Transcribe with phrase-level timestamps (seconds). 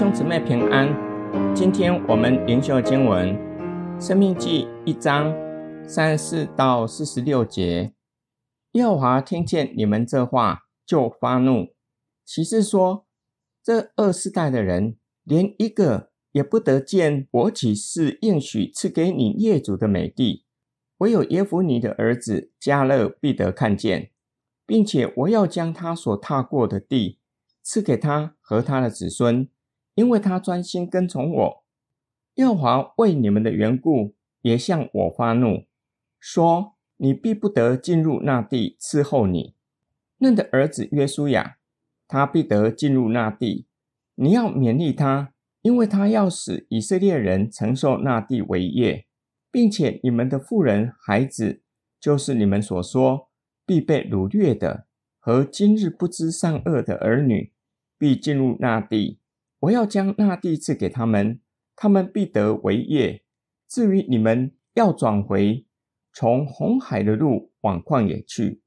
[0.00, 0.88] 兄姊妹平安，
[1.54, 3.36] 今天我们灵修经文
[4.00, 5.30] 《生命记》一章
[5.86, 7.92] 三十四到四十六节。
[8.72, 11.74] 耶和华听见你们这话，就发怒，
[12.24, 13.04] 起誓说：
[13.62, 20.46] 这二世代的人，连一个也不得见我起誓应许赐给你业主的美地，
[20.96, 24.12] 唯有耶孚尼的儿子迦勒必得看见，
[24.64, 27.18] 并且我要将他所踏过的地
[27.62, 29.46] 赐给他和他的子孙。
[29.94, 31.64] 因为他专心跟从我，
[32.34, 35.66] 耀华为你们的缘故也向我发怒，
[36.18, 39.54] 说：你必不得进入那地伺候你。
[40.18, 41.56] 嫩的儿子约书亚，
[42.06, 43.66] 他必得进入那地。
[44.16, 49.06] 你要勉励他，因为他要使以色列人承受那地为业，
[49.50, 51.62] 并且你们的妇人、孩子，
[51.98, 53.28] 就是你们所说
[53.64, 54.86] 必被掳掠的，
[55.18, 57.52] 和今日不知善恶的儿女，
[57.96, 59.18] 必进入那地。
[59.60, 61.40] 我要将那地赐给他们，
[61.76, 63.22] 他们必得为业。
[63.68, 65.66] 至于你们，要转回
[66.12, 68.62] 从红海的路往旷野去。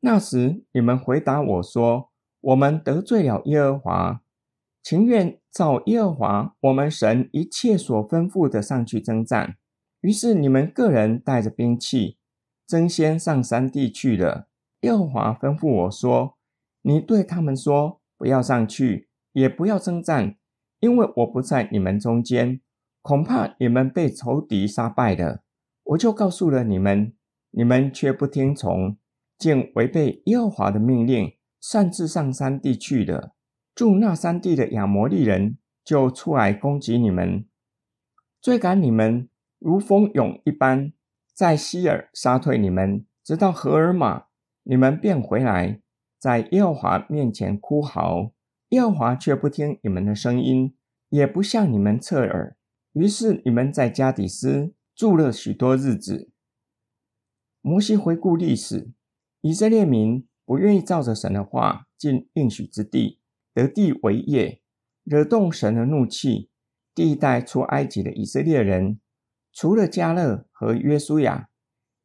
[0.00, 4.22] 那时你们回答我说：我们得罪了耶和华，
[4.82, 9.56] 情愿照耶和华我们神一切所吩咐的上去征战。
[10.02, 12.18] 于是你们个人带着兵器，
[12.66, 14.48] 争先上山地去了。
[14.82, 16.36] 耶和华吩咐我说：
[16.82, 19.08] 你对他们说，不要上去。
[19.34, 20.36] 也不要征战，
[20.80, 22.60] 因为我不在你们中间，
[23.02, 25.42] 恐怕你们被仇敌杀败了。
[25.84, 27.12] 我就告诉了你们，
[27.50, 28.96] 你们却不听从，
[29.36, 33.34] 竟违背耶和华的命令，擅自上山地去了。
[33.74, 37.44] 住那山地的亚摩利人就出来攻击你们，
[38.40, 40.92] 追赶你们如蜂蛹一般，
[41.34, 44.26] 在西尔杀退你们，直到何尔玛，
[44.62, 45.80] 你们便回来，
[46.20, 48.30] 在耶和华面前哭嚎。
[48.70, 50.74] 耶和华却不听你们的声音，
[51.08, 52.56] 也不向你们侧耳。
[52.92, 56.30] 于是你们在加底斯住了许多日子。
[57.60, 58.92] 摩西回顾历史，
[59.40, 63.20] 以色列民不愿意照着神的话进应许之地，
[63.52, 64.60] 得地为业，
[65.02, 66.50] 惹动神的怒气。
[66.94, 69.00] 第一代出埃及的以色列人，
[69.52, 71.48] 除了迦勒和约书亚，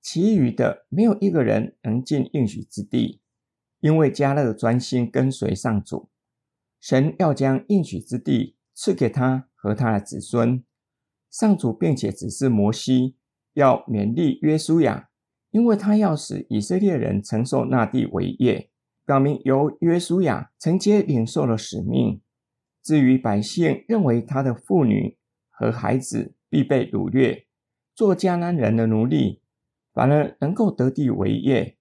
[0.01, 3.21] 其余的没有一个人能进应许之地，
[3.81, 6.08] 因为迦勒专心跟随上主。
[6.79, 10.63] 神要将应许之地赐给他和他的子孙。
[11.29, 13.17] 上主并且指示摩西
[13.53, 15.09] 要勉励约书亚，
[15.51, 18.71] 因为他要使以色列人承受那地为业，
[19.05, 22.21] 表明由约书亚承接领受了使命。
[22.81, 25.17] 至于百姓认为他的妇女
[25.49, 27.45] 和孩子必被掳掠，
[27.93, 29.41] 做迦南人的奴隶，
[29.93, 31.77] 反而能够得地为业。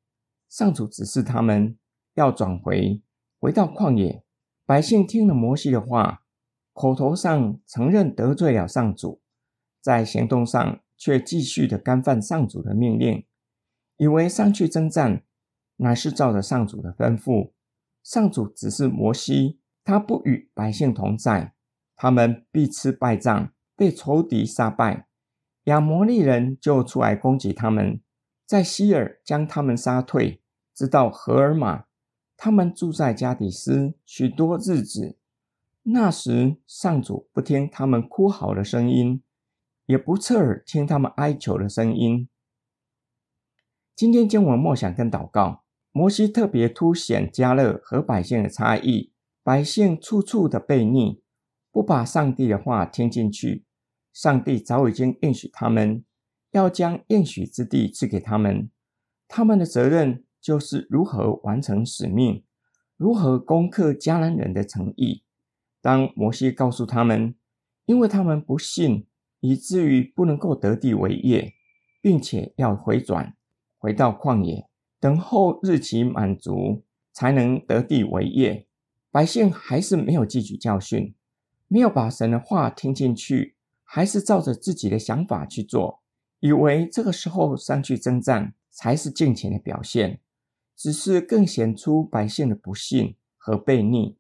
[0.49, 1.79] 上主指示他们
[2.15, 3.01] 要转回，
[3.39, 4.25] 回到旷野。
[4.69, 6.25] 百姓听了摩西的话，
[6.75, 9.23] 口头上承认得罪了上主，
[9.81, 13.25] 在行动上却继续的干犯上主的命令，
[13.97, 15.23] 以为上去征战
[15.77, 17.53] 乃是照着上主的吩咐。
[18.03, 21.55] 上主只是摩西，他不与百姓同在，
[21.97, 25.09] 他们必吃败仗，被仇敌杀败。
[25.65, 28.03] 亚摩利人就出来攻击他们，
[28.45, 30.43] 在西尔将他们杀退，
[30.75, 31.87] 直到何尔玛。
[32.41, 35.17] 他们住在加底斯许多日子，
[35.83, 39.21] 那时上主不听他们哭嚎的声音，
[39.87, 42.29] 也不侧耳听他们哀求的声音。
[43.97, 49.13] 今天经文默想跟祷告，摩西特别凸显迦勒和百姓的差异，
[49.43, 51.21] 百姓处处的悖逆，
[51.73, 53.65] 不把上帝的话听进去。
[54.13, 56.05] 上帝早已经应许他们，
[56.53, 58.71] 要将应许之地赐给他们，
[59.27, 60.25] 他们的责任。
[60.41, 62.43] 就是如何完成使命，
[62.97, 65.23] 如何攻克迦南人的诚意。
[65.81, 67.35] 当摩西告诉他们，
[67.87, 69.07] 因为他们不信，
[69.41, 71.55] 以至于不能够得地为业，
[72.01, 73.37] 并且要回转，
[73.79, 78.67] 回到旷野，等候日期满足，才能得地为业。
[79.11, 81.15] 百姓还是没有汲取教训，
[81.67, 83.55] 没有把神的话听进去，
[83.85, 86.03] 还是照着自己的想法去做，
[86.41, 90.21] 以为这个时候上去征战才是敬虔的表现。
[90.79, 94.17] 只是更显出百姓的不幸和悖逆。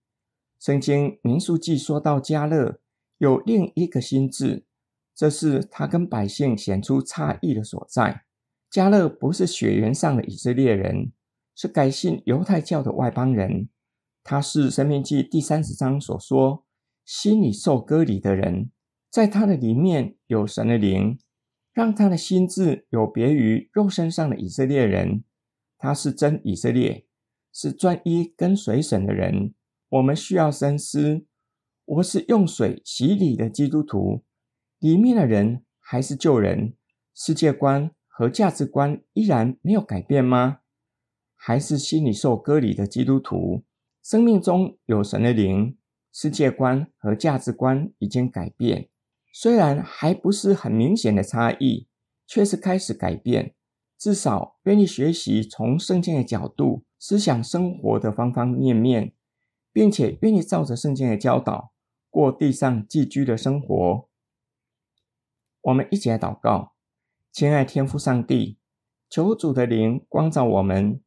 [0.58, 2.80] 圣经民数记说到迦勒
[3.18, 4.64] 有另一个心智，
[5.14, 8.24] 这是他跟百姓显出差异的所在。
[8.72, 11.12] 迦勒不是血缘上的以色列人，
[11.54, 13.68] 是改信犹太教的外邦人。
[14.24, 16.66] 他是申命记第三十章所说
[17.04, 18.72] 心里受割礼的人，
[19.08, 21.18] 在他的里面有神的灵，
[21.72, 25.22] 让他的心智有别于肉身上的以色列人。
[25.78, 27.06] 他是真以色列，
[27.52, 29.54] 是专一跟随神的人。
[29.88, 31.24] 我们需要深思：
[31.84, 34.24] 我是用水洗礼的基督徒，
[34.80, 36.74] 里面的人还是旧人，
[37.14, 40.58] 世界观和价值观依然没有改变吗？
[41.34, 43.64] 还是心里受割礼的基督徒，
[44.02, 45.78] 生命中有神的灵，
[46.12, 48.88] 世界观和价值观已经改变，
[49.32, 51.86] 虽然还不是很明显的差异，
[52.26, 53.54] 却是开始改变。
[53.98, 59.12] 至少愿意学习从圣经的角度思想生活的方方面面，
[59.72, 61.72] 并且愿意照着圣经的教导
[62.08, 64.08] 过地上寄居的生活。
[65.62, 66.74] 我们一起来祷告，
[67.32, 68.58] 亲爱天父上帝，
[69.10, 71.02] 求主的灵光照我们。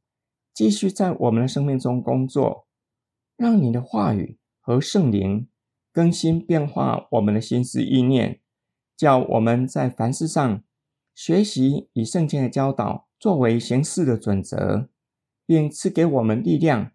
[0.54, 2.68] 继续在我们的生命中工作，
[3.38, 5.48] 让你的话语和圣灵
[5.94, 8.42] 更新变化我们的心思意念，
[8.98, 10.62] 叫我们在凡事上
[11.14, 14.90] 学习以圣经的教导作为行事的准则，
[15.46, 16.92] 并赐给我们力量，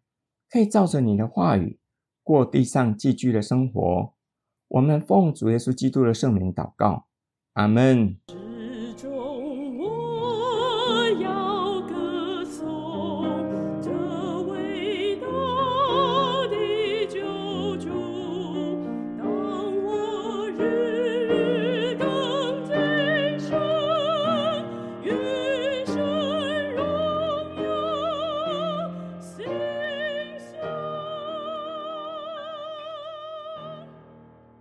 [0.51, 1.79] 可以照着你的话语
[2.23, 4.15] 过地上寄居的生活。
[4.69, 7.07] 我们奉主耶稣基督的圣名祷告，
[7.53, 8.46] 阿门。